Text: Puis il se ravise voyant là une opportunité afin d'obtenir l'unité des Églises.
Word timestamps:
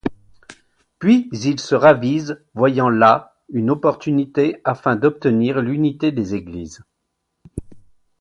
Puis 0.97 1.29
il 1.31 1.59
se 1.59 1.75
ravise 1.75 2.43
voyant 2.55 2.89
là 2.89 3.35
une 3.49 3.69
opportunité 3.69 4.59
afin 4.63 4.95
d'obtenir 4.95 5.61
l'unité 5.61 6.11
des 6.11 6.33
Églises. 6.33 6.81